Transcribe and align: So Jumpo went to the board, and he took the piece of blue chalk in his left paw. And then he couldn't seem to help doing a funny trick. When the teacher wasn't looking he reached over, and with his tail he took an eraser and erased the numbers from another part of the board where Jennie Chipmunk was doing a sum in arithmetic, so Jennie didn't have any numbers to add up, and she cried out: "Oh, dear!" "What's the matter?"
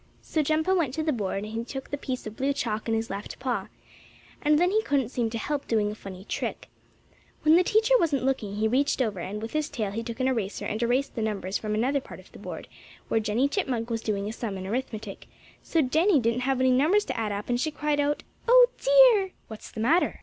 So 0.23 0.41
Jumpo 0.41 0.75
went 0.75 0.95
to 0.95 1.03
the 1.03 1.13
board, 1.13 1.43
and 1.43 1.53
he 1.53 1.63
took 1.63 1.91
the 1.91 1.95
piece 1.95 2.25
of 2.25 2.35
blue 2.35 2.53
chalk 2.53 2.87
in 2.89 2.95
his 2.95 3.11
left 3.11 3.37
paw. 3.37 3.67
And 4.41 4.57
then 4.57 4.71
he 4.71 4.81
couldn't 4.81 5.09
seem 5.09 5.29
to 5.29 5.37
help 5.37 5.67
doing 5.67 5.91
a 5.91 5.93
funny 5.93 6.25
trick. 6.25 6.69
When 7.43 7.55
the 7.55 7.61
teacher 7.63 7.93
wasn't 7.99 8.23
looking 8.25 8.55
he 8.55 8.67
reached 8.67 8.99
over, 8.99 9.19
and 9.19 9.39
with 9.43 9.53
his 9.53 9.69
tail 9.69 9.91
he 9.91 10.01
took 10.01 10.19
an 10.19 10.27
eraser 10.27 10.65
and 10.65 10.81
erased 10.81 11.13
the 11.13 11.21
numbers 11.21 11.59
from 11.59 11.75
another 11.75 12.01
part 12.01 12.19
of 12.19 12.31
the 12.31 12.39
board 12.39 12.67
where 13.09 13.19
Jennie 13.19 13.47
Chipmunk 13.47 13.91
was 13.91 14.01
doing 14.01 14.27
a 14.27 14.33
sum 14.33 14.57
in 14.57 14.65
arithmetic, 14.65 15.27
so 15.61 15.83
Jennie 15.83 16.19
didn't 16.19 16.39
have 16.49 16.59
any 16.59 16.71
numbers 16.71 17.05
to 17.05 17.15
add 17.15 17.31
up, 17.31 17.47
and 17.47 17.61
she 17.61 17.69
cried 17.69 17.99
out: 17.99 18.23
"Oh, 18.47 18.69
dear!" 18.79 19.33
"What's 19.49 19.69
the 19.69 19.81
matter?" 19.81 20.19